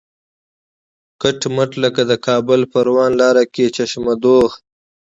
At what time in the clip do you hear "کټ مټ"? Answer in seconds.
1.21-1.71